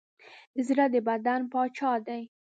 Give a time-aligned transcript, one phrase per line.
[0.67, 2.21] زړه د بدن پاچا دی.